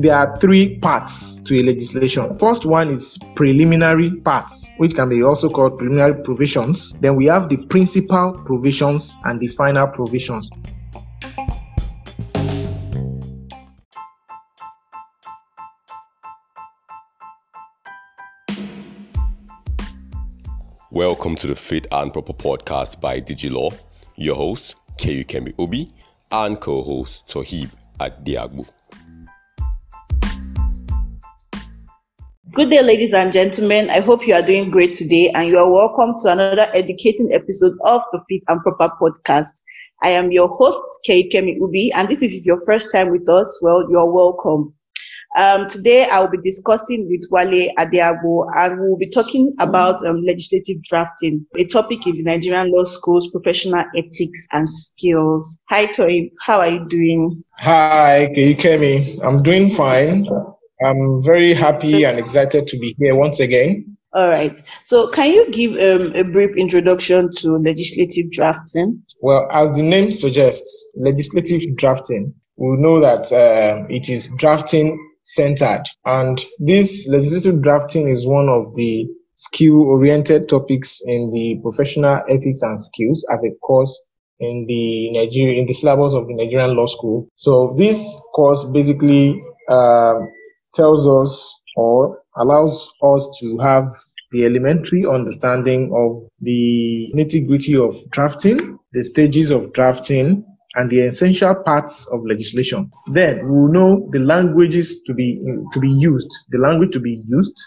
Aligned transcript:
there 0.00 0.16
are 0.16 0.34
three 0.38 0.78
parts 0.78 1.40
to 1.40 1.60
a 1.60 1.62
legislation. 1.62 2.38
First 2.38 2.64
one 2.64 2.88
is 2.88 3.18
preliminary 3.34 4.16
parts, 4.20 4.72
which 4.78 4.94
can 4.94 5.10
be 5.10 5.22
also 5.22 5.50
called 5.50 5.76
preliminary 5.76 6.22
provisions. 6.22 6.92
Then 7.00 7.16
we 7.16 7.26
have 7.26 7.50
the 7.50 7.58
principal 7.66 8.32
provisions 8.46 9.18
and 9.24 9.38
the 9.40 9.48
final 9.48 9.86
provisions. 9.88 10.48
Welcome 20.90 21.36
to 21.36 21.46
the 21.46 21.54
Fit 21.54 21.86
and 21.92 22.10
Proper 22.10 22.32
podcast 22.32 23.02
by 23.02 23.20
DigiLaw. 23.20 23.78
Your 24.16 24.36
host, 24.36 24.76
KU 24.98 25.24
Kemi 25.24 25.54
Obi, 25.58 25.92
and 26.32 26.60
co-host 26.60 27.26
Tohib 27.28 27.70
at 27.98 28.24
Diagbo. 28.24 28.66
Good 32.52 32.70
day, 32.70 32.82
ladies 32.82 33.14
and 33.14 33.32
gentlemen. 33.32 33.90
I 33.90 34.00
hope 34.00 34.26
you 34.26 34.34
are 34.34 34.42
doing 34.42 34.70
great 34.70 34.92
today 34.92 35.30
and 35.34 35.48
you 35.48 35.56
are 35.56 35.70
welcome 35.70 36.14
to 36.22 36.32
another 36.32 36.66
educating 36.74 37.30
episode 37.32 37.74
of 37.84 38.02
the 38.10 38.24
Fit 38.28 38.42
and 38.48 38.60
Proper 38.62 38.92
podcast. 39.00 39.62
I 40.02 40.10
am 40.10 40.32
your 40.32 40.48
host, 40.48 40.80
Kei 41.04 41.28
Kemi 41.28 41.56
Ubi, 41.60 41.92
and 41.94 42.08
this 42.08 42.22
is 42.22 42.44
your 42.44 42.58
first 42.66 42.90
time 42.90 43.12
with 43.12 43.28
us. 43.28 43.60
Well, 43.62 43.86
you're 43.88 44.10
welcome. 44.10 44.74
Um, 45.40 45.66
today, 45.70 46.06
I 46.12 46.20
will 46.20 46.28
be 46.28 46.42
discussing 46.44 47.08
with 47.08 47.26
Wale 47.30 47.70
Adeabo, 47.78 48.44
and 48.56 48.78
we 48.78 48.90
will 48.90 48.98
be 48.98 49.08
talking 49.08 49.50
about 49.58 49.96
um, 50.04 50.22
legislative 50.22 50.82
drafting, 50.82 51.46
a 51.56 51.64
topic 51.64 52.06
in 52.06 52.14
the 52.16 52.24
Nigerian 52.24 52.70
law 52.70 52.84
schools, 52.84 53.26
professional 53.30 53.82
ethics 53.96 54.46
and 54.52 54.70
skills. 54.70 55.58
Hi, 55.70 55.86
Toy. 55.86 56.30
How 56.42 56.58
are 56.58 56.68
you 56.68 56.86
doing? 56.86 57.42
Hi, 57.56 58.28
Kemi. 58.36 59.18
I'm 59.24 59.42
doing 59.42 59.70
fine. 59.70 60.28
I'm 60.84 61.22
very 61.22 61.54
happy 61.54 62.04
and 62.04 62.18
excited 62.18 62.66
to 62.66 62.78
be 62.78 62.94
here 62.98 63.14
once 63.14 63.40
again. 63.40 63.96
All 64.12 64.28
right. 64.28 64.52
So, 64.82 65.08
can 65.08 65.32
you 65.32 65.50
give 65.52 65.72
um, 65.72 66.14
a 66.16 66.22
brief 66.30 66.54
introduction 66.54 67.30
to 67.36 67.52
legislative 67.52 68.30
drafting? 68.30 69.02
Well, 69.22 69.48
as 69.50 69.72
the 69.72 69.84
name 69.84 70.10
suggests, 70.10 70.94
legislative 70.98 71.62
drafting, 71.76 72.34
we 72.58 72.76
know 72.76 73.00
that 73.00 73.32
uh, 73.32 73.86
it 73.88 74.10
is 74.10 74.30
drafting 74.36 75.06
centered. 75.22 75.84
And 76.04 76.40
this 76.58 77.08
legislative 77.08 77.62
drafting 77.62 78.08
is 78.08 78.26
one 78.26 78.48
of 78.48 78.74
the 78.74 79.08
skill 79.34 79.82
oriented 79.82 80.48
topics 80.48 81.00
in 81.06 81.30
the 81.30 81.58
professional 81.62 82.20
ethics 82.28 82.62
and 82.62 82.80
skills 82.80 83.26
as 83.32 83.42
a 83.44 83.50
course 83.62 84.02
in 84.40 84.64
the 84.66 85.10
Nigeria 85.12 85.60
in 85.60 85.66
the 85.66 85.72
syllabus 85.72 86.14
of 86.14 86.26
the 86.26 86.34
Nigerian 86.34 86.76
law 86.76 86.86
school. 86.86 87.28
So 87.34 87.74
this 87.76 88.20
course 88.34 88.68
basically 88.70 89.40
uh, 89.70 90.14
tells 90.74 91.08
us 91.08 91.60
or 91.76 92.22
allows 92.36 92.90
us 93.02 93.38
to 93.40 93.58
have 93.62 93.88
the 94.32 94.44
elementary 94.44 95.04
understanding 95.06 95.90
of 95.94 96.22
the 96.40 97.12
nitty 97.14 97.46
gritty 97.46 97.76
of 97.76 97.96
drafting, 98.10 98.78
the 98.92 99.02
stages 99.02 99.50
of 99.50 99.72
drafting, 99.72 100.44
and 100.74 100.90
the 100.90 101.00
essential 101.00 101.54
parts 101.54 102.06
of 102.12 102.20
legislation. 102.24 102.90
Then 103.12 103.44
we 103.44 103.50
will 103.50 103.72
know 103.72 104.08
the 104.12 104.20
languages 104.20 105.02
to 105.06 105.14
be 105.14 105.38
to 105.72 105.80
be 105.80 105.90
used, 105.90 106.30
the 106.50 106.58
language 106.58 106.92
to 106.92 107.00
be 107.00 107.22
used, 107.26 107.60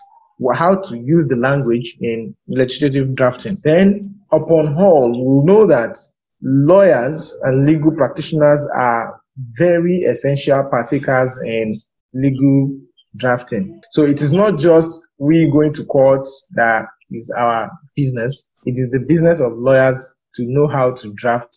how 0.54 0.76
to 0.76 0.98
use 0.98 1.26
the 1.28 1.36
language 1.36 1.96
in 2.02 2.36
legislative 2.48 3.16
drafting. 3.16 3.58
Then, 3.64 4.02
upon 4.32 4.76
all, 4.78 5.12
we 5.12 5.24
will 5.26 5.46
know 5.46 5.68
that 5.68 5.98
lawyers 6.42 7.38
and 7.44 7.66
legal 7.66 7.92
practitioners 7.96 8.68
are 8.76 9.20
very 9.58 10.04
essential 10.08 10.64
partakers 10.70 11.40
in 11.46 11.74
legal 12.14 12.80
drafting. 13.16 13.82
So 13.92 14.04
it 14.04 14.22
is 14.22 14.34
not 14.34 14.60
just 14.60 15.02
we 15.18 15.50
going 15.52 15.74
to 15.74 15.86
court 15.86 16.28
that 16.56 16.86
is 17.10 17.34
our 17.38 17.72
business. 17.96 18.50
It 18.66 18.74
is 18.78 18.90
the 18.92 19.06
business 19.08 19.40
of 19.40 19.54
lawyers 19.56 20.16
to 20.36 20.44
know 20.48 20.68
how 20.68 20.92
to 20.92 21.14
draft 21.14 21.56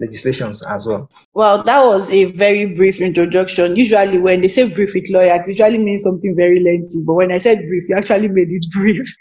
legislations 0.00 0.64
as 0.66 0.86
well. 0.86 1.10
Well, 1.34 1.62
that 1.62 1.84
was 1.84 2.10
a 2.10 2.26
very 2.26 2.74
brief 2.74 3.00
introduction. 3.00 3.76
Usually, 3.76 4.18
when 4.18 4.40
they 4.40 4.48
say 4.48 4.68
brief 4.68 4.94
with 4.94 5.10
lawyers, 5.10 5.48
it 5.48 5.58
usually 5.58 5.78
means 5.78 6.02
something 6.02 6.34
very 6.36 6.60
lengthy. 6.60 7.02
But 7.04 7.14
when 7.14 7.32
I 7.32 7.38
said 7.38 7.58
brief, 7.66 7.88
you 7.88 7.96
actually 7.96 8.28
made 8.28 8.48
it 8.50 8.64
brief. 8.72 9.14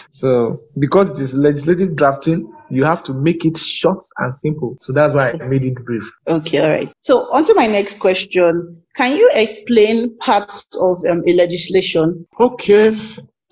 so, 0.10 0.60
because 0.78 1.10
it 1.12 1.20
is 1.20 1.34
legislative 1.34 1.96
drafting, 1.96 2.52
you 2.70 2.84
have 2.84 3.02
to 3.04 3.14
make 3.14 3.44
it 3.44 3.56
short 3.56 4.02
and 4.18 4.34
simple. 4.34 4.76
So 4.80 4.92
that's 4.92 5.14
why 5.14 5.32
I 5.32 5.46
made 5.46 5.62
it 5.62 5.84
brief. 5.84 6.10
Okay, 6.28 6.60
all 6.60 6.70
right. 6.70 6.92
So, 7.00 7.18
on 7.34 7.44
to 7.44 7.54
my 7.54 7.66
next 7.66 7.98
question. 7.98 8.76
Can 8.96 9.16
you 9.16 9.30
explain 9.34 10.16
parts 10.18 10.66
of 10.80 10.98
um, 11.08 11.22
a 11.26 11.32
legislation? 11.34 12.26
Okay. 12.38 12.96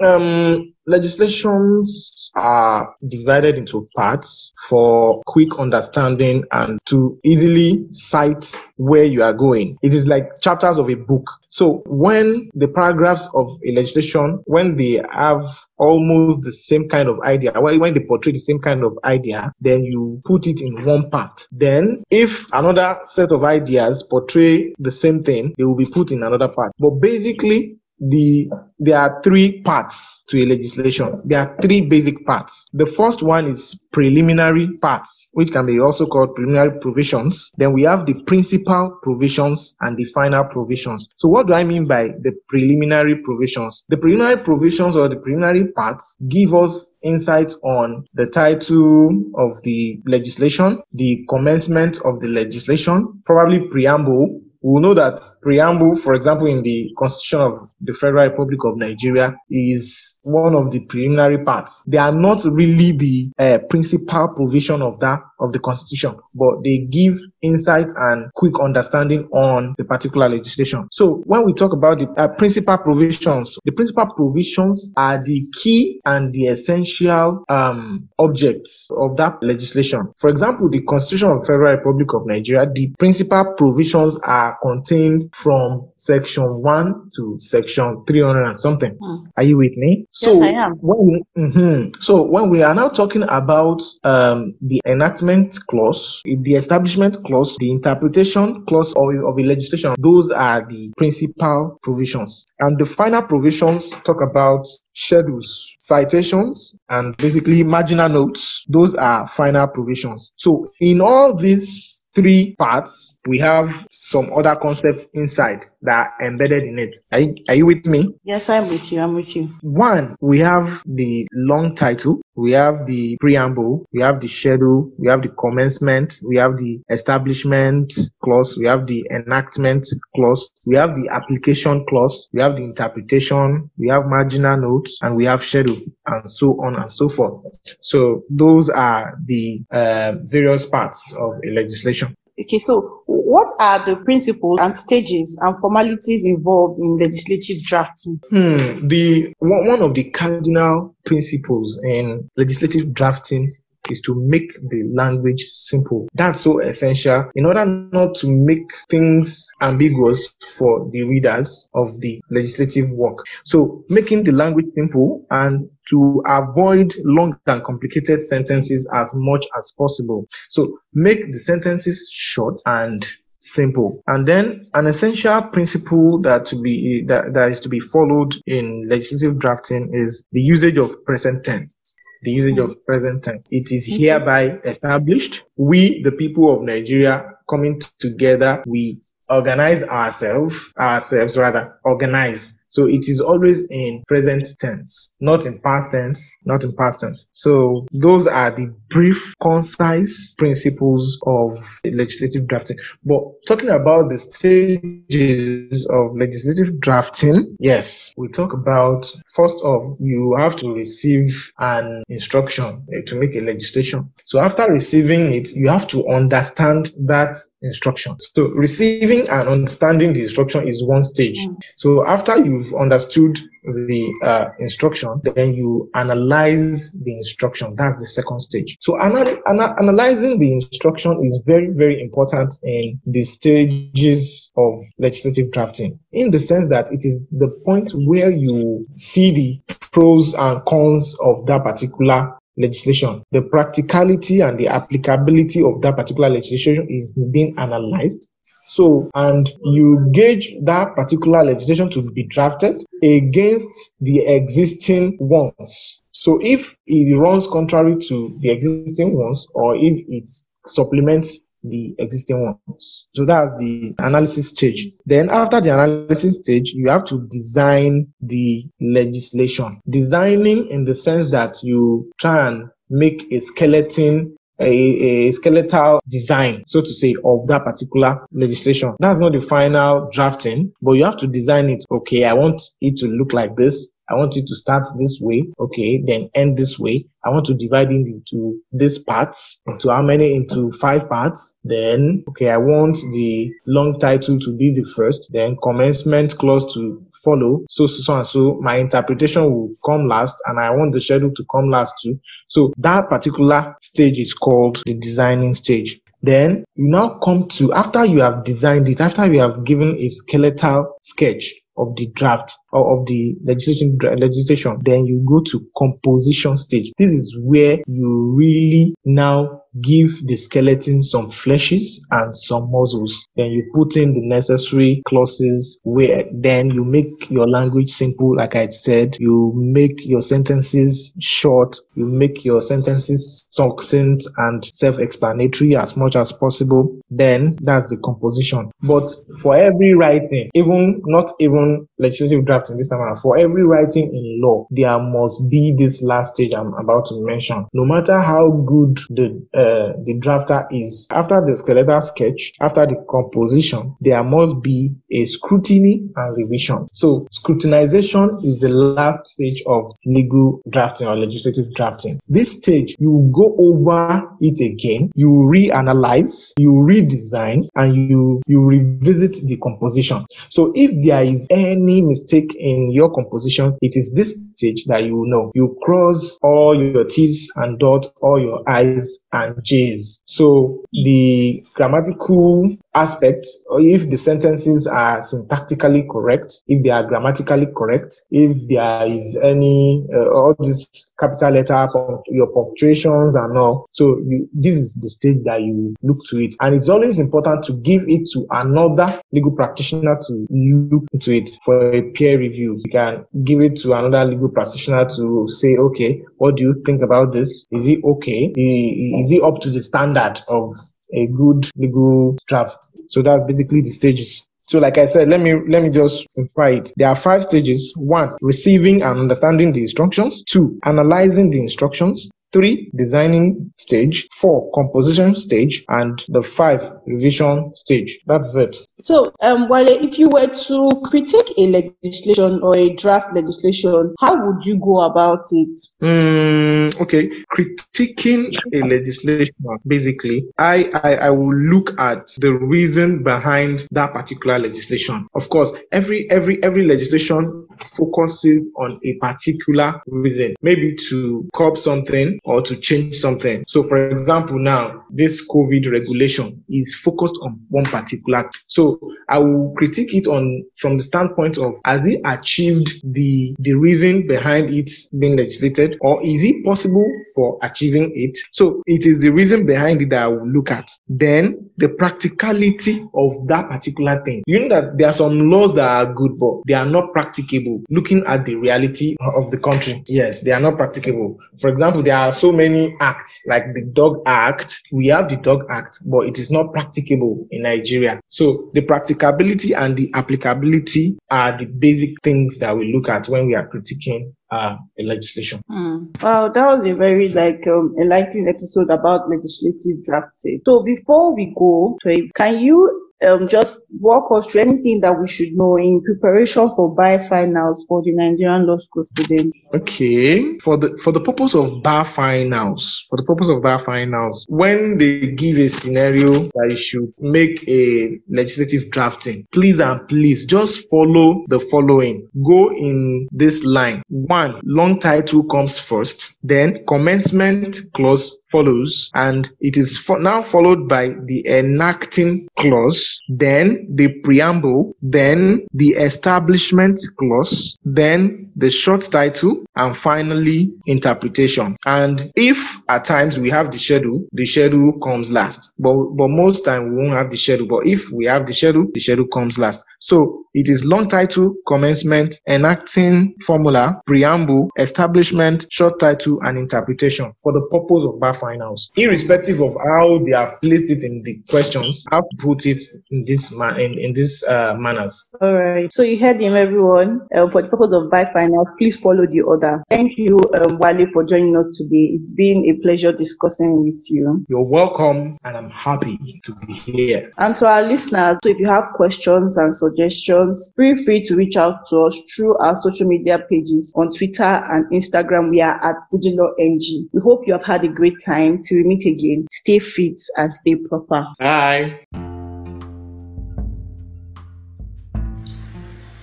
Um, 0.00 0.74
legislations 0.86 2.30
are 2.34 2.94
divided 3.06 3.56
into 3.56 3.86
parts 3.94 4.52
for 4.68 5.22
quick 5.26 5.58
understanding 5.58 6.44
and 6.50 6.78
to 6.86 7.18
easily 7.24 7.86
cite 7.92 8.56
where 8.76 9.04
you 9.04 9.22
are 9.22 9.32
going. 9.32 9.76
It 9.82 9.92
is 9.92 10.08
like 10.08 10.40
chapters 10.40 10.78
of 10.78 10.88
a 10.88 10.94
book. 10.94 11.28
So 11.48 11.82
when 11.86 12.48
the 12.54 12.68
paragraphs 12.68 13.28
of 13.34 13.50
a 13.66 13.72
legislation, 13.72 14.40
when 14.46 14.76
they 14.76 15.02
have 15.10 15.44
almost 15.78 16.42
the 16.42 16.52
same 16.52 16.88
kind 16.88 17.08
of 17.08 17.20
idea, 17.20 17.52
when 17.52 17.94
they 17.94 18.00
portray 18.00 18.32
the 18.32 18.38
same 18.38 18.58
kind 18.58 18.84
of 18.84 18.98
idea, 19.04 19.52
then 19.60 19.84
you 19.84 20.20
put 20.24 20.46
it 20.46 20.60
in 20.60 20.84
one 20.84 21.10
part. 21.10 21.46
Then 21.52 22.02
if 22.10 22.50
another 22.52 22.98
set 23.04 23.30
of 23.30 23.44
ideas 23.44 24.06
portray 24.10 24.72
the 24.78 24.90
same 24.90 25.22
thing, 25.22 25.54
they 25.58 25.64
will 25.64 25.76
be 25.76 25.86
put 25.86 26.12
in 26.12 26.22
another 26.22 26.48
part. 26.48 26.72
But 26.78 27.00
basically, 27.00 27.78
the 28.00 28.50
there 28.80 28.98
are 28.98 29.20
three 29.24 29.60
parts 29.62 30.24
to 30.28 30.40
a 30.40 30.46
legislation. 30.46 31.20
There 31.24 31.40
are 31.40 31.56
three 31.60 31.88
basic 31.88 32.24
parts. 32.24 32.68
The 32.72 32.86
first 32.86 33.24
one 33.24 33.46
is 33.46 33.74
preliminary 33.92 34.68
parts, 34.80 35.30
which 35.32 35.50
can 35.50 35.66
be 35.66 35.80
also 35.80 36.06
called 36.06 36.36
preliminary 36.36 36.78
provisions. 36.80 37.50
Then 37.56 37.72
we 37.72 37.82
have 37.82 38.06
the 38.06 38.22
principal 38.22 38.96
provisions 39.02 39.74
and 39.80 39.96
the 39.96 40.04
final 40.04 40.44
provisions. 40.44 41.08
So 41.16 41.28
what 41.28 41.48
do 41.48 41.54
I 41.54 41.64
mean 41.64 41.88
by 41.88 42.08
the 42.22 42.32
preliminary 42.48 43.16
provisions? 43.24 43.84
The 43.88 43.96
preliminary 43.96 44.44
provisions 44.44 44.94
or 44.94 45.08
the 45.08 45.16
preliminary 45.16 45.72
parts 45.72 46.16
give 46.28 46.54
us 46.54 46.94
insight 47.02 47.52
on 47.64 48.04
the 48.14 48.26
title 48.26 49.10
of 49.36 49.60
the 49.64 50.00
legislation, 50.06 50.80
the 50.92 51.24
commencement 51.28 51.98
of 52.04 52.20
the 52.20 52.28
legislation, 52.28 53.22
probably 53.24 53.66
preamble, 53.68 54.40
we 54.70 54.82
know 54.82 54.92
that 54.92 55.18
preamble, 55.40 55.94
for 55.94 56.12
example, 56.14 56.46
in 56.46 56.62
the 56.62 56.92
Constitution 56.98 57.40
of 57.40 57.54
the 57.80 57.94
Federal 57.94 58.28
Republic 58.28 58.60
of 58.64 58.76
Nigeria 58.76 59.34
is 59.50 60.20
one 60.24 60.54
of 60.54 60.70
the 60.70 60.80
preliminary 60.80 61.42
parts. 61.42 61.82
They 61.88 61.96
are 61.96 62.12
not 62.12 62.40
really 62.44 62.92
the 62.92 63.32
uh, 63.38 63.58
principal 63.70 64.34
provision 64.36 64.82
of 64.82 65.00
that 65.00 65.20
of 65.40 65.52
the 65.52 65.58
Constitution, 65.58 66.14
but 66.34 66.62
they 66.64 66.78
give 66.92 67.14
insight 67.42 67.92
and 67.96 68.32
quick 68.34 68.54
understanding 68.60 69.28
on 69.32 69.74
the 69.78 69.84
particular 69.84 70.28
legislation. 70.28 70.88
So 70.92 71.22
when 71.26 71.44
we 71.44 71.52
talk 71.52 71.72
about 71.72 71.98
the 71.98 72.08
uh, 72.16 72.34
principal 72.36 72.78
provisions, 72.78 73.56
the 73.64 73.72
principal 73.72 74.06
provisions 74.16 74.92
are 74.96 75.22
the 75.22 75.46
key 75.54 76.00
and 76.04 76.32
the 76.32 76.46
essential 76.46 77.44
um, 77.48 78.08
objects 78.18 78.90
of 78.98 79.16
that 79.16 79.42
legislation. 79.42 80.00
For 80.18 80.30
example, 80.30 80.68
the 80.68 80.82
Constitution 80.82 81.30
of 81.30 81.40
the 81.40 81.46
Federal 81.46 81.76
Republic 81.76 82.12
of 82.14 82.26
Nigeria, 82.26 82.66
the 82.74 82.90
principal 82.98 83.54
provisions 83.56 84.18
are 84.24 84.58
contained 84.62 85.34
from 85.34 85.88
section 85.94 86.44
1 86.44 87.10
to 87.16 87.36
section 87.38 88.04
300 88.06 88.44
and 88.44 88.56
something. 88.56 88.96
Mm. 89.00 89.26
Are 89.36 89.42
you 89.42 89.56
with 89.56 89.76
me? 89.76 90.06
So 90.10 90.34
yes, 90.34 90.52
I 90.54 90.56
am. 90.66 90.72
When 90.80 91.06
we, 91.06 91.42
mm-hmm. 91.42 92.00
So 92.00 92.22
when 92.22 92.50
we 92.50 92.62
are 92.62 92.74
now 92.74 92.88
talking 92.88 93.22
about 93.22 93.82
um, 94.04 94.54
the 94.60 94.80
enactment 94.86 95.27
clause, 95.68 96.22
the 96.24 96.54
establishment 96.54 97.18
clause, 97.24 97.56
the 97.60 97.70
interpretation 97.70 98.64
clause 98.66 98.92
of, 98.96 99.08
of 99.26 99.38
a 99.38 99.42
legislation, 99.42 99.94
those 99.98 100.30
are 100.30 100.66
the 100.68 100.92
principal 100.96 101.78
provisions. 101.82 102.46
And 102.60 102.78
the 102.78 102.84
final 102.84 103.22
provisions 103.22 103.90
talk 103.90 104.22
about 104.22 104.66
schedules, 104.98 105.76
citations, 105.78 106.76
and 106.88 107.16
basically 107.18 107.62
marginal 107.62 108.08
notes. 108.08 108.64
Those 108.68 108.96
are 108.96 109.26
final 109.26 109.68
provisions. 109.68 110.32
So 110.36 110.72
in 110.80 111.00
all 111.00 111.34
these 111.34 112.06
three 112.14 112.56
parts, 112.58 113.20
we 113.28 113.38
have 113.38 113.86
some 113.90 114.32
other 114.36 114.56
concepts 114.56 115.06
inside 115.14 115.66
that 115.82 116.08
are 116.08 116.26
embedded 116.26 116.64
in 116.64 116.78
it. 116.78 116.96
Are 117.12 117.20
you, 117.20 117.34
are 117.48 117.54
you 117.54 117.66
with 117.66 117.86
me? 117.86 118.12
Yes, 118.24 118.48
I'm 118.48 118.68
with 118.68 118.90
you. 118.90 119.00
I'm 119.00 119.14
with 119.14 119.36
you. 119.36 119.54
One, 119.62 120.16
we 120.20 120.40
have 120.40 120.82
the 120.86 121.28
long 121.32 121.76
title, 121.76 122.20
we 122.34 122.52
have 122.52 122.86
the 122.86 123.16
preamble, 123.20 123.86
we 123.92 124.00
have 124.00 124.20
the 124.20 124.28
schedule, 124.28 124.90
we 124.98 125.08
have 125.08 125.22
the 125.22 125.28
commencement, 125.28 126.18
we 126.26 126.36
have 126.36 126.56
the 126.56 126.80
establishment 126.90 127.92
clause, 128.24 128.56
we 128.58 128.66
have 128.66 128.86
the 128.86 129.06
enactment 129.12 129.86
clause, 130.16 130.50
we 130.64 130.76
have 130.76 130.94
the 130.94 131.08
application 131.12 131.84
clause, 131.88 132.28
we 132.32 132.40
have 132.40 132.56
the 132.56 132.64
interpretation, 132.64 133.70
we 133.76 133.88
have 133.88 134.06
marginal 134.06 134.56
and 135.02 135.16
we 135.16 135.24
have 135.24 135.42
schedule, 135.42 135.76
and 136.06 136.30
so 136.30 136.52
on 136.60 136.76
and 136.76 136.90
so 136.90 137.08
forth. 137.08 137.40
So 137.80 138.22
those 138.30 138.70
are 138.70 139.18
the 139.26 139.64
uh, 139.70 140.14
various 140.24 140.66
parts 140.66 141.14
of 141.18 141.32
a 141.44 141.50
legislation. 141.52 142.14
Okay, 142.40 142.58
so 142.58 143.02
what 143.06 143.48
are 143.60 143.84
the 143.84 143.96
principles 143.96 144.60
and 144.62 144.72
stages 144.72 145.38
and 145.42 145.60
formalities 145.60 146.24
involved 146.24 146.78
in 146.78 146.98
legislative 146.98 147.62
drafting? 147.64 148.20
Hmm, 148.30 148.86
the 148.86 149.34
one 149.40 149.82
of 149.82 149.94
the 149.94 150.08
cardinal 150.10 150.94
principles 151.04 151.80
in 151.82 152.30
legislative 152.36 152.94
drafting 152.94 153.54
is 153.90 154.00
to 154.02 154.14
make 154.14 154.52
the 154.70 154.84
language 154.94 155.42
simple. 155.42 156.08
That's 156.14 156.40
so 156.40 156.58
essential 156.60 157.30
in 157.34 157.44
order 157.44 157.64
not 157.64 158.14
to 158.16 158.30
make 158.30 158.70
things 158.90 159.48
ambiguous 159.62 160.34
for 160.56 160.88
the 160.90 161.02
readers 161.08 161.68
of 161.74 162.00
the 162.00 162.20
legislative 162.30 162.90
work. 162.90 163.24
So 163.44 163.84
making 163.88 164.24
the 164.24 164.32
language 164.32 164.66
simple 164.74 165.26
and 165.30 165.68
to 165.88 166.22
avoid 166.26 166.92
long 167.04 167.38
and 167.46 167.64
complicated 167.64 168.20
sentences 168.20 168.88
as 168.94 169.12
much 169.14 169.46
as 169.56 169.72
possible. 169.78 170.26
So 170.48 170.78
make 170.92 171.26
the 171.32 171.38
sentences 171.38 172.08
short 172.12 172.60
and 172.66 173.06
simple. 173.38 174.02
And 174.06 174.26
then 174.26 174.66
an 174.74 174.86
essential 174.86 175.40
principle 175.42 176.20
that 176.22 176.44
to 176.46 176.60
be 176.60 177.04
that, 177.06 177.32
that 177.34 177.50
is 177.50 177.60
to 177.60 177.68
be 177.68 177.80
followed 177.80 178.34
in 178.46 178.88
legislative 178.88 179.38
drafting 179.38 179.90
is 179.94 180.26
the 180.32 180.40
usage 180.40 180.76
of 180.76 181.04
present 181.04 181.44
tense 181.44 181.76
the 182.22 182.32
usage 182.32 182.58
of 182.58 182.84
present 182.84 183.24
tense. 183.24 183.46
It 183.50 183.70
is 183.72 183.88
mm-hmm. 183.88 184.02
hereby 184.02 184.42
established. 184.64 185.44
We, 185.56 186.02
the 186.02 186.12
people 186.12 186.52
of 186.54 186.62
Nigeria, 186.62 187.34
coming 187.48 187.80
together, 187.98 188.62
we 188.66 189.00
organize 189.30 189.82
ourselves, 189.82 190.72
ourselves 190.78 191.36
rather, 191.36 191.78
organize 191.84 192.60
so 192.68 192.86
it 192.86 193.08
is 193.08 193.20
always 193.20 193.66
in 193.70 194.04
present 194.06 194.46
tense, 194.58 195.12
not 195.20 195.46
in 195.46 195.58
past 195.60 195.92
tense, 195.92 196.36
not 196.44 196.64
in 196.64 196.74
past 196.76 197.00
tense. 197.00 197.28
So 197.32 197.86
those 197.92 198.26
are 198.26 198.50
the 198.50 198.72
brief, 198.88 199.34
concise 199.40 200.34
principles 200.38 201.18
of 201.26 201.58
legislative 201.84 202.46
drafting. 202.46 202.78
But 203.04 203.22
talking 203.46 203.70
about 203.70 204.10
the 204.10 204.18
stages 204.18 205.86
of 205.90 206.16
legislative 206.16 206.78
drafting, 206.80 207.56
yes, 207.58 208.12
we 208.16 208.28
talk 208.28 208.52
about 208.52 209.06
first 209.34 209.64
of 209.64 209.82
you 210.00 210.36
have 210.38 210.56
to 210.56 210.72
receive 210.72 211.52
an 211.58 212.02
instruction 212.08 212.84
eh, 212.92 213.02
to 213.06 213.16
make 213.16 213.34
a 213.34 213.40
legislation. 213.40 214.10
So 214.26 214.40
after 214.40 214.70
receiving 214.70 215.32
it, 215.32 215.54
you 215.54 215.68
have 215.68 215.88
to 215.88 216.06
understand 216.08 216.92
that 217.06 217.36
instruction. 217.62 218.18
So 218.20 218.48
receiving 218.50 219.28
and 219.28 219.48
understanding 219.48 220.12
the 220.12 220.22
instruction 220.22 220.68
is 220.68 220.84
one 220.84 221.02
stage. 221.02 221.38
Mm. 221.46 221.62
So 221.76 222.06
after 222.06 222.36
you 222.44 222.57
you've 222.58 222.74
understood 222.74 223.38
the 223.64 224.14
uh, 224.24 224.48
instruction, 224.58 225.20
then 225.34 225.54
you 225.54 225.90
analyze 225.94 226.92
the 226.92 227.16
instruction. 227.16 227.74
That's 227.76 227.96
the 227.96 228.06
second 228.06 228.40
stage. 228.40 228.76
So 228.80 228.96
anal- 229.02 229.38
anal- 229.48 229.74
analyzing 229.78 230.38
the 230.38 230.52
instruction 230.52 231.18
is 231.22 231.40
very, 231.44 231.68
very 231.68 232.00
important 232.00 232.54
in 232.62 233.00
the 233.06 233.22
stages 233.22 234.52
of 234.56 234.78
legislative 234.98 235.50
drafting, 235.52 235.98
in 236.12 236.30
the 236.30 236.38
sense 236.38 236.68
that 236.68 236.90
it 236.90 237.04
is 237.04 237.26
the 237.30 237.50
point 237.64 237.92
where 237.94 238.30
you 238.30 238.86
see 238.90 239.30
the 239.30 239.74
pros 239.92 240.34
and 240.34 240.64
cons 240.64 241.16
of 241.22 241.46
that 241.46 241.62
particular 241.64 242.34
legislation. 242.58 243.22
The 243.32 243.42
practicality 243.42 244.40
and 244.40 244.58
the 244.58 244.68
applicability 244.68 245.62
of 245.62 245.80
that 245.82 245.96
particular 245.96 246.28
legislation 246.28 246.86
is 246.90 247.12
being 247.32 247.54
analyzed. 247.58 248.32
So, 248.68 249.10
and 249.14 249.50
you 249.62 250.08
gauge 250.12 250.54
that 250.64 250.94
particular 250.94 251.44
legislation 251.44 251.90
to 251.90 252.10
be 252.10 252.24
drafted 252.24 252.74
against 253.02 253.94
the 254.00 254.26
existing 254.26 255.16
ones. 255.20 256.02
So, 256.12 256.38
if 256.42 256.76
it 256.86 257.16
runs 257.16 257.46
contrary 257.46 257.96
to 257.96 258.38
the 258.40 258.50
existing 258.50 259.16
ones, 259.18 259.46
or 259.54 259.74
if 259.76 259.98
it 260.08 260.28
supplements 260.66 261.46
the 261.62 261.94
existing 261.98 262.56
ones. 262.66 263.08
So 263.14 263.24
that's 263.24 263.54
the 263.58 263.92
analysis 263.98 264.50
stage. 264.50 264.88
Then 265.06 265.30
after 265.30 265.60
the 265.60 265.70
analysis 265.72 266.36
stage, 266.36 266.72
you 266.74 266.88
have 266.88 267.04
to 267.06 267.26
design 267.28 268.12
the 268.20 268.64
legislation. 268.80 269.80
Designing 269.88 270.68
in 270.68 270.84
the 270.84 270.94
sense 270.94 271.32
that 271.32 271.56
you 271.62 272.10
try 272.18 272.48
and 272.48 272.68
make 272.90 273.30
a 273.32 273.40
skeleton 273.40 274.34
a, 274.60 275.28
a, 275.28 275.30
skeletal 275.30 276.00
design, 276.08 276.64
so 276.66 276.80
to 276.80 276.92
say, 276.92 277.14
of 277.24 277.46
that 277.46 277.62
particular 277.64 278.26
legislation. 278.32 278.94
That's 278.98 279.20
not 279.20 279.32
the 279.32 279.40
final 279.40 280.08
drafting, 280.12 280.72
but 280.82 280.92
you 280.92 281.04
have 281.04 281.16
to 281.18 281.28
design 281.28 281.70
it. 281.70 281.84
Okay, 281.90 282.24
I 282.24 282.32
want 282.32 282.60
it 282.80 282.96
to 282.96 283.06
look 283.06 283.32
like 283.32 283.56
this. 283.56 283.92
I 284.10 284.14
want 284.14 284.36
it 284.36 284.46
to 284.46 284.56
start 284.56 284.86
this 284.96 285.18
way, 285.20 285.44
okay, 285.60 286.02
then 286.04 286.30
end 286.34 286.56
this 286.56 286.78
way. 286.78 287.04
I 287.24 287.30
want 287.30 287.44
to 287.46 287.54
divide 287.54 287.92
it 287.92 288.06
into 288.06 288.58
these 288.72 288.98
parts, 288.98 289.60
into 289.66 289.90
how 289.90 290.02
many? 290.02 290.34
Into 290.34 290.70
five 290.70 291.08
parts. 291.08 291.58
Then, 291.62 292.24
okay, 292.28 292.50
I 292.50 292.56
want 292.56 292.96
the 293.12 293.52
long 293.66 293.98
title 293.98 294.38
to 294.38 294.56
be 294.58 294.72
the 294.72 294.88
first, 294.96 295.30
then 295.32 295.56
commencement 295.62 296.38
clause 296.38 296.72
to 296.74 297.04
follow. 297.22 297.64
So, 297.68 297.86
so, 297.86 298.02
so, 298.02 298.16
and 298.16 298.26
so 298.26 298.58
my 298.62 298.76
interpretation 298.76 299.44
will 299.44 299.74
come 299.84 300.08
last, 300.08 300.40
and 300.46 300.58
I 300.58 300.70
want 300.70 300.94
the 300.94 301.00
schedule 301.00 301.34
to 301.34 301.44
come 301.50 301.68
last 301.68 301.96
too. 302.02 302.18
So 302.48 302.72
that 302.78 303.10
particular 303.10 303.76
stage 303.82 304.18
is 304.18 304.32
called 304.32 304.82
the 304.86 304.94
designing 304.94 305.54
stage. 305.54 306.00
Then 306.22 306.64
you 306.74 306.88
now 306.88 307.18
come 307.22 307.46
to 307.48 307.72
after 307.74 308.04
you 308.04 308.20
have 308.20 308.42
designed 308.42 308.88
it, 308.88 309.00
after 309.00 309.32
you 309.32 309.40
have 309.40 309.64
given 309.64 309.96
a 309.96 310.08
skeletal 310.08 310.96
sketch 311.02 311.52
of 311.78 311.94
the 311.96 312.08
draft 312.14 312.56
or 312.72 312.92
of 312.98 313.06
the 313.06 313.36
legislation 313.44 313.98
legislation, 314.18 314.78
then 314.82 315.06
you 315.06 315.24
go 315.26 315.40
to 315.40 315.66
composition 315.76 316.56
stage. 316.56 316.92
This 316.98 317.12
is 317.12 317.38
where 317.40 317.78
you 317.86 318.34
really 318.36 318.94
now 319.04 319.62
give 319.80 320.26
the 320.26 320.36
skeleton 320.36 321.02
some 321.02 321.26
fleshes 321.26 322.00
and 322.10 322.34
some 322.36 322.70
muscles. 322.70 323.26
Then 323.36 323.50
you 323.52 323.70
put 323.74 323.96
in 323.96 324.12
the 324.12 324.20
necessary 324.22 325.02
clauses 325.06 325.80
where 325.84 326.24
then 326.32 326.70
you 326.70 326.84
make 326.84 327.30
your 327.30 327.48
language 327.48 327.90
simple. 327.90 328.36
Like 328.36 328.54
I 328.54 328.68
said, 328.68 329.16
you 329.18 329.52
make 329.54 330.06
your 330.06 330.20
sentences 330.20 331.14
short, 331.20 331.76
you 331.94 332.06
make 332.06 332.44
your 332.44 332.60
sentences 332.60 333.46
succinct 333.50 334.24
and 334.36 334.64
self-explanatory 334.64 335.76
as 335.76 335.96
much 335.96 336.16
as 336.16 336.32
possible. 336.32 336.98
Then 337.10 337.56
that's 337.62 337.88
the 337.88 338.00
composition. 338.04 338.70
But 338.82 339.10
for 339.40 339.56
every 339.56 339.94
writing, 339.94 340.48
even 340.54 341.00
not 341.06 341.30
even 341.40 341.86
legislative 341.98 342.44
drafting 342.44 342.76
this 342.76 342.88
time 342.88 343.00
around, 343.00 343.16
for 343.16 343.38
every 343.38 343.64
writing 343.64 344.10
in 344.12 344.40
law, 344.42 344.66
there 344.70 344.98
must 344.98 345.48
be 345.50 345.74
this 345.76 346.02
last 346.02 346.34
stage 346.34 346.54
I'm 346.54 346.74
about 346.74 347.06
to 347.06 347.24
mention. 347.24 347.66
No 347.72 347.84
matter 347.84 348.20
how 348.20 348.50
good 348.50 348.98
the 349.10 349.46
uh, 349.58 349.92
the 350.04 350.14
drafter 350.20 350.66
is 350.70 351.08
after 351.12 351.42
the 351.44 351.56
skeletal 351.56 352.00
sketch, 352.00 352.52
after 352.60 352.86
the 352.86 353.04
composition, 353.10 353.96
there 354.00 354.22
must 354.22 354.62
be 354.62 354.94
a 355.10 355.24
scrutiny 355.26 356.08
and 356.14 356.36
revision. 356.36 356.86
So 356.92 357.26
scrutinization 357.32 358.44
is 358.44 358.60
the 358.60 358.68
last 358.68 359.26
stage 359.34 359.62
of 359.66 359.82
legal 360.06 360.60
drafting 360.70 361.08
or 361.08 361.16
legislative 361.16 361.74
drafting. 361.74 362.20
This 362.28 362.52
stage, 362.52 362.94
you 362.98 363.30
go 363.34 363.56
over 363.58 364.22
it 364.40 364.60
again, 364.60 365.10
you 365.14 365.28
reanalyze, 365.28 366.52
you 366.56 366.72
redesign, 366.72 367.68
and 367.74 368.10
you 368.10 368.40
you 368.46 368.64
revisit 368.64 369.36
the 369.48 369.56
composition. 369.56 370.24
So 370.50 370.72
if 370.76 370.92
there 371.04 371.24
is 371.24 371.48
any 371.50 372.02
mistake 372.02 372.54
in 372.54 372.92
your 372.92 373.10
composition, 373.12 373.76
it 373.82 373.96
is 373.96 374.12
this 374.14 374.47
that 374.86 375.04
you 375.04 375.24
know. 375.26 375.52
You 375.54 375.76
cross 375.82 376.38
all 376.42 376.74
your 376.76 377.04
T's 377.04 377.50
and 377.56 377.78
dot 377.78 378.06
all 378.20 378.40
your 378.40 378.62
I's 378.68 379.24
and 379.32 379.56
J's. 379.64 380.22
So 380.26 380.82
the 380.92 381.64
grammatical 381.74 382.62
aspect, 382.94 383.46
if 383.76 384.10
the 384.10 384.16
sentences 384.16 384.86
are 384.86 385.18
syntactically 385.18 386.08
correct, 386.10 386.62
if 386.66 386.82
they 386.82 386.90
are 386.90 387.04
grammatically 387.04 387.66
correct, 387.76 388.14
if 388.30 388.56
there 388.68 389.06
is 389.06 389.38
any 389.42 390.06
uh, 390.12 390.28
all 390.30 390.54
this 390.58 391.14
capital 391.18 391.52
letter, 391.52 391.88
your 392.28 392.52
punctuations 392.52 393.36
and 393.36 393.56
all. 393.56 393.86
So 393.92 394.18
you, 394.26 394.48
this 394.52 394.74
is 394.74 394.94
the 394.94 395.08
stage 395.08 395.38
that 395.44 395.62
you 395.62 395.94
look 396.02 396.18
to 396.26 396.38
it, 396.38 396.54
and 396.60 396.74
it's 396.74 396.88
always 396.88 397.18
important 397.18 397.62
to 397.64 397.74
give 397.74 398.02
it 398.08 398.28
to 398.32 398.46
another 398.50 399.20
legal 399.32 399.52
practitioner 399.52 400.16
to 400.28 400.46
look 400.50 401.04
into 401.12 401.32
it 401.32 401.50
for 401.64 401.94
a 401.94 402.02
peer 402.12 402.38
review. 402.38 402.80
You 402.84 402.90
can 402.90 403.24
give 403.44 403.60
it 403.60 403.76
to 403.76 403.92
another 403.92 404.24
legal 404.24 404.47
practitioner 404.48 405.06
to 405.16 405.46
say, 405.48 405.76
okay, 405.76 406.22
what 406.36 406.56
do 406.56 406.64
you 406.64 406.72
think 406.84 407.02
about 407.02 407.32
this? 407.32 407.66
Is 407.70 407.88
it 407.88 407.98
okay? 408.04 408.52
Is 408.56 409.32
it 409.32 409.42
up 409.42 409.60
to 409.60 409.70
the 409.70 409.80
standard 409.80 410.40
of 410.48 410.74
a 411.12 411.26
good 411.28 411.70
legal 411.76 412.36
draft. 412.46 412.90
So 413.08 413.22
that's 413.22 413.44
basically 413.44 413.80
the 413.80 413.90
stages. 413.90 414.48
So 414.66 414.78
like 414.78 414.98
I 414.98 415.06
said, 415.06 415.28
let 415.28 415.40
me 415.40 415.54
let 415.68 415.82
me 415.82 415.88
just 415.88 416.28
simplify 416.30 416.70
it. 416.70 416.92
There 416.96 417.08
are 417.08 417.14
five 417.14 417.42
stages. 417.42 417.94
One, 417.96 418.36
receiving 418.42 419.00
and 419.00 419.18
understanding 419.18 419.72
the 419.72 419.80
instructions. 419.80 420.42
Two, 420.42 420.78
analyzing 420.84 421.50
the 421.50 421.58
instructions. 421.58 422.30
Three, 422.52 422.90
designing 422.96 423.72
stage, 423.76 424.26
four, 424.34 424.70
composition 424.74 425.34
stage, 425.34 425.84
and 425.88 426.24
the 426.28 426.42
five, 426.42 426.90
revision 427.06 427.70
stage. 427.74 428.20
That's 428.26 428.56
it. 428.56 428.76
So, 429.02 429.32
um, 429.42 429.68
Wale, 429.68 429.88
if 429.88 430.18
you 430.18 430.28
were 430.28 430.48
to 430.48 431.00
critique 431.04 431.52
a 431.56 431.68
legislation 431.68 432.60
or 432.62 432.76
a 432.76 432.94
draft 432.94 433.34
legislation, 433.34 434.14
how 434.18 434.44
would 434.44 434.64
you 434.64 434.80
go 434.80 435.02
about 435.02 435.40
it? 435.52 435.78
Mm, 436.02 437.00
okay, 437.00 437.30
critiquing 437.52 438.56
a 438.74 438.80
legislation, 438.86 439.54
basically, 439.86 440.44
I, 440.58 440.90
I 441.04 441.14
I 441.14 441.30
will 441.30 441.54
look 441.54 441.98
at 442.00 442.26
the 442.40 442.52
reason 442.52 443.22
behind 443.22 443.86
that 443.92 444.12
particular 444.14 444.58
legislation. 444.58 445.26
Of 445.34 445.48
course, 445.48 445.72
every 445.92 446.28
every 446.30 446.62
every 446.62 446.86
legislation 446.86 447.66
focuses 447.80 448.62
on 448.76 448.98
a 449.04 449.14
particular 449.20 450.00
reason, 450.08 450.54
maybe 450.62 450.94
to 451.08 451.48
curb 451.54 451.76
something 451.76 452.37
or 452.44 452.62
to 452.62 452.78
change 452.78 453.16
something. 453.16 453.64
So, 453.66 453.82
for 453.82 454.08
example, 454.08 454.58
now 454.58 455.04
this 455.10 455.46
COVID 455.48 455.90
regulation 455.90 456.62
is 456.68 456.94
focused 456.94 457.38
on 457.42 457.60
one 457.68 457.84
particular. 457.84 458.50
So, 458.66 458.98
I 459.28 459.38
will 459.38 459.74
critique 459.76 460.14
it 460.14 460.26
on 460.26 460.64
from 460.76 460.96
the 460.96 461.02
standpoint 461.02 461.58
of 461.58 461.74
has 461.84 462.06
it 462.06 462.20
achieved 462.24 463.00
the 463.04 463.54
the 463.58 463.74
reason 463.74 464.26
behind 464.26 464.70
it 464.70 464.90
being 465.18 465.36
legislated, 465.36 465.96
or 466.00 466.20
is 466.24 466.44
it 466.44 466.64
possible 466.64 467.06
for 467.34 467.58
achieving 467.62 468.12
it? 468.14 468.38
So, 468.52 468.82
it 468.86 469.06
is 469.06 469.20
the 469.20 469.30
reason 469.30 469.66
behind 469.66 470.02
it 470.02 470.10
that 470.10 470.22
I 470.22 470.28
will 470.28 470.48
look 470.48 470.70
at. 470.70 470.90
Then 471.08 471.70
the 471.78 471.88
practicality 471.88 473.06
of 473.14 473.32
that 473.46 473.68
particular 473.68 474.22
thing. 474.24 474.42
You 474.46 474.60
know 474.60 474.80
that 474.80 474.98
there 474.98 475.08
are 475.08 475.12
some 475.12 475.50
laws 475.50 475.74
that 475.74 475.88
are 475.88 476.12
good, 476.12 476.38
but 476.38 476.62
they 476.66 476.74
are 476.74 476.86
not 476.86 477.12
practicable. 477.12 477.82
Looking 477.88 478.24
at 478.26 478.44
the 478.44 478.56
reality 478.56 479.16
of 479.20 479.50
the 479.50 479.58
country, 479.58 480.02
yes, 480.06 480.42
they 480.42 480.52
are 480.52 480.60
not 480.60 480.76
practicable. 480.76 481.38
For 481.60 481.70
example, 481.70 482.02
there 482.02 482.16
are 482.16 482.27
so 482.30 482.52
many 482.52 482.96
acts 483.00 483.44
like 483.46 483.74
the 483.74 483.84
Dog 483.92 484.22
Act. 484.26 484.80
We 484.92 485.08
have 485.08 485.28
the 485.28 485.36
Dog 485.36 485.64
Act, 485.70 485.98
but 486.06 486.24
it 486.24 486.38
is 486.38 486.50
not 486.50 486.72
practicable 486.72 487.46
in 487.50 487.62
Nigeria. 487.62 488.20
So 488.28 488.70
the 488.74 488.82
practicability 488.82 489.74
and 489.74 489.96
the 489.96 490.10
applicability 490.14 491.18
are 491.30 491.56
the 491.56 491.66
basic 491.66 492.20
things 492.22 492.58
that 492.58 492.76
we 492.76 492.92
look 492.92 493.08
at 493.08 493.26
when 493.26 493.46
we 493.46 493.54
are 493.54 493.68
critiquing 493.68 494.32
uh, 494.50 494.76
a 494.98 495.02
legislation. 495.02 495.60
Mm. 495.70 496.22
Wow, 496.22 496.48
that 496.48 496.66
was 496.66 496.84
a 496.86 496.94
very 496.94 497.28
like 497.28 497.66
um, 497.66 497.94
enlightening 498.00 498.48
episode 498.48 498.90
about 498.90 499.28
legislative 499.28 500.04
drafting. 500.04 500.60
So 500.64 500.82
before 500.82 501.34
we 501.34 501.54
go, 501.56 501.98
can 502.34 502.60
you 502.60 503.07
um, 503.26 503.48
just 503.48 503.84
walk 504.00 504.30
us 504.32 504.46
through 504.46 504.62
anything 504.62 505.00
that 505.00 505.18
we 505.18 505.26
should 505.26 505.48
know 505.54 505.76
in 505.76 506.02
preparation 506.04 506.68
for 506.74 506.94
bar 506.94 507.20
finals 507.22 507.84
for 507.88 508.02
the 508.02 508.12
Nigerian 508.12 508.66
law 508.66 508.78
school 508.78 509.04
students. 509.06 509.56
Okay, 509.74 510.58
for 510.58 510.76
the 510.76 510.96
for 511.02 511.12
the 511.12 511.20
purpose 511.20 511.54
of 511.54 511.82
bar 511.82 512.04
finals, 512.04 513.04
for 513.08 513.16
the 513.16 513.24
purpose 513.24 513.48
of 513.48 513.62
bar 513.62 513.78
finals, 513.78 514.46
when 514.48 514.98
they 514.98 515.28
give 515.28 515.58
a 515.58 515.68
scenario 515.68 516.30
that 516.54 516.66
you 516.70 516.76
should 516.76 517.12
make 517.18 517.66
a 517.68 518.18
legislative 518.28 518.90
drafting, 518.90 519.46
please 519.52 519.80
and 519.80 520.06
please 520.08 520.44
just 520.44 520.88
follow 520.90 521.44
the 521.48 521.60
following. 521.60 522.28
Go 522.46 522.70
in 522.74 523.28
this 523.32 523.64
line. 523.64 524.02
One, 524.08 524.60
long 524.64 524.98
title 525.00 525.44
comes 525.44 525.78
first, 525.78 526.38
then 526.42 526.84
commencement 526.86 527.80
clause 527.94 528.38
follows, 528.50 529.10
and 529.14 529.50
it 529.60 529.76
is 529.76 529.98
fo- 529.98 530.16
now 530.16 530.42
followed 530.42 530.88
by 530.88 531.08
the 531.26 531.44
enacting 531.48 532.48
clause, 532.56 533.07
then 533.28 533.86
the 533.94 534.08
preamble, 534.22 534.94
then 535.02 535.66
the 535.72 535.88
establishment 535.88 536.98
clause, 537.18 537.78
then 537.84 538.50
the 538.56 538.70
short 538.70 539.02
title, 539.02 539.64
and 539.76 539.96
finally 539.96 540.70
interpretation. 540.86 541.76
And 541.86 542.30
if 542.34 542.80
at 542.88 543.04
times 543.04 543.38
we 543.38 543.50
have 543.50 543.70
the 543.70 543.78
schedule, 543.78 544.26
the 544.32 544.46
schedule 544.46 544.98
comes 545.00 545.30
last. 545.30 545.72
But 545.78 545.94
but 546.16 546.28
most 546.28 546.64
time 546.64 546.90
we 546.90 546.96
won't 546.96 547.16
have 547.16 547.30
the 547.30 547.36
schedule. 547.36 547.68
But 547.68 547.86
if 547.86 548.10
we 548.12 548.26
have 548.26 548.46
the 548.46 548.52
schedule, 548.52 548.86
the 548.92 549.00
schedule 549.00 549.28
comes 549.28 549.58
last. 549.58 549.84
So 550.00 550.44
it 550.54 550.68
is 550.68 550.84
long 550.84 551.08
title, 551.08 551.54
commencement, 551.66 552.40
enacting 552.48 553.34
formula, 553.44 554.00
preamble, 554.06 554.70
establishment, 554.78 555.66
short 555.70 556.00
title, 556.00 556.40
and 556.42 556.58
interpretation 556.58 557.32
for 557.42 557.52
the 557.52 557.60
purpose 557.70 558.04
of 558.04 558.18
bar 558.20 558.34
finals. 558.34 558.90
Irrespective 558.96 559.60
of 559.60 559.74
how 559.74 560.18
they 560.24 560.36
have 560.36 560.60
placed 560.60 560.90
it 560.90 561.04
in 561.04 561.22
the 561.22 561.40
questions, 561.48 562.04
to 562.10 562.22
put 562.38 562.66
it 562.66 562.80
in 563.10 563.24
this 563.26 563.56
ma- 563.56 563.76
in, 563.76 563.98
in 563.98 564.12
this 564.14 564.46
uh, 564.48 564.74
manners. 564.74 565.30
All 565.40 565.52
right. 565.52 565.92
So 565.92 566.02
you 566.02 566.18
heard 566.18 566.40
him, 566.40 566.54
everyone. 566.54 567.20
Uh, 567.34 567.48
for 567.48 567.62
the 567.62 567.68
purpose 567.68 567.92
of 567.92 568.10
bar 568.10 568.26
finals, 568.32 568.70
please 568.78 568.98
follow 568.98 569.26
the 569.26 569.40
order. 569.40 569.82
Thank 569.88 570.18
you, 570.18 570.38
um, 570.60 570.78
Wale, 570.78 571.06
for 571.12 571.24
joining 571.24 571.56
us 571.56 571.78
today. 571.78 572.18
It's 572.18 572.32
been 572.32 572.64
a 572.66 572.80
pleasure 572.82 573.12
discussing 573.12 573.84
with 573.84 574.04
you. 574.10 574.44
You're 574.48 574.68
welcome, 574.68 575.38
and 575.44 575.56
I'm 575.56 575.70
happy 575.70 576.18
to 576.44 576.54
be 576.66 576.72
here. 576.72 577.32
And 577.38 577.54
to 577.56 577.66
our 577.66 577.82
listeners, 577.82 578.38
so 578.42 578.50
if 578.50 578.58
you 578.58 578.66
have 578.68 578.88
questions 578.94 579.56
and 579.56 579.74
suggestions, 579.74 580.72
feel 580.76 580.94
free 581.04 581.22
to 581.24 581.36
reach 581.36 581.56
out 581.56 581.84
to 581.90 582.00
us 582.02 582.18
through 582.34 582.56
our 582.58 582.74
social 582.74 583.06
media 583.06 583.38
pages 583.38 583.92
on 583.96 584.10
Twitter 584.10 584.42
and 584.42 584.90
Instagram. 584.92 585.50
We 585.50 585.60
are 585.60 585.82
at 585.82 585.96
DigiLawNG. 586.12 587.08
We 587.12 587.20
hope 587.22 587.46
you 587.46 587.52
have 587.52 587.64
had 587.64 587.84
a 587.84 587.88
great 587.88 588.16
time. 588.24 588.60
Till 588.62 588.78
we 588.78 588.84
meet 588.84 589.06
again, 589.06 589.46
stay 589.52 589.78
fit 589.78 590.20
and 590.36 590.52
stay 590.52 590.76
proper. 590.76 591.26
Bye. 591.38 592.27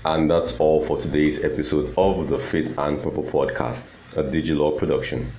And 0.05 0.29
that's 0.29 0.53
all 0.59 0.83
for 0.83 0.97
today's 0.97 1.39
episode 1.39 1.91
of 1.97 2.27
the 2.27 2.37
Fit 2.37 2.67
and 2.77 3.01
Proper 3.01 3.23
podcast, 3.23 3.95
a 4.15 4.21
Digilaw 4.21 4.77
production. 4.77 5.31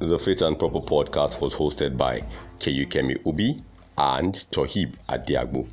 The 0.00 0.18
Fit 0.18 0.40
and 0.40 0.58
Proper 0.58 0.80
podcast 0.80 1.42
was 1.42 1.52
hosted 1.52 1.98
by 1.98 2.24
Keyukemi 2.58 3.22
Ubi 3.26 3.60
and 3.98 4.32
Tohib 4.50 4.94
Adiagbo. 5.10 5.68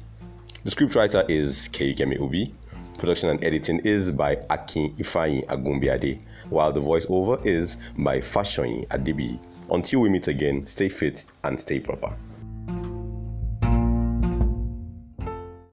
The 0.66 0.70
scriptwriter 0.70 1.30
is 1.30 1.70
Keyukemi 1.72 2.20
Ubi. 2.20 2.54
Production 2.98 3.30
and 3.30 3.42
editing 3.42 3.80
is 3.86 4.12
by 4.12 4.36
Akin 4.50 4.94
Ifeanyi 4.98 5.46
Agumbiade, 5.46 6.20
while 6.50 6.74
the 6.74 6.82
voiceover 6.82 7.44
is 7.46 7.78
by 7.98 8.20
Fashoyin 8.20 8.86
Adibi. 8.90 9.40
Until 9.72 10.02
we 10.02 10.10
meet 10.10 10.28
again, 10.28 10.68
stay 10.68 10.90
fit 10.90 11.24
and 11.46 11.58
stay 11.58 11.80
proper. 11.80 12.14